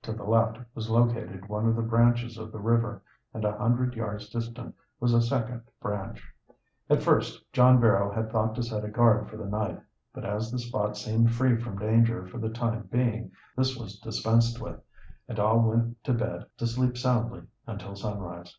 To 0.00 0.12
the 0.14 0.24
left 0.24 0.58
was 0.74 0.88
located 0.88 1.50
one 1.50 1.66
of 1.68 1.76
the 1.76 1.82
branches 1.82 2.38
of 2.38 2.50
the 2.50 2.58
river 2.58 3.02
and 3.34 3.44
a 3.44 3.58
hundred 3.58 3.94
yards 3.94 4.26
distant 4.30 4.74
was 5.00 5.12
a 5.12 5.20
second 5.20 5.64
branch. 5.82 6.26
At 6.88 7.02
first 7.02 7.44
John 7.52 7.78
Barrow 7.78 8.10
had 8.10 8.30
thought 8.32 8.54
to 8.54 8.62
set 8.62 8.86
a 8.86 8.88
guard 8.88 9.28
for 9.28 9.36
the 9.36 9.44
night, 9.44 9.78
but 10.14 10.24
as 10.24 10.50
the 10.50 10.58
spot 10.58 10.96
seemed 10.96 11.34
free 11.34 11.58
from 11.60 11.78
danger 11.78 12.26
for 12.26 12.38
the 12.38 12.48
time 12.48 12.88
being, 12.90 13.32
this 13.54 13.76
was 13.76 13.98
dispensed 13.98 14.62
with, 14.62 14.80
and 15.28 15.38
all 15.38 15.60
went 15.60 16.02
to 16.04 16.14
bed, 16.14 16.46
to 16.56 16.66
sleep 16.66 16.96
soundly 16.96 17.42
until 17.66 17.94
sunrise. 17.96 18.56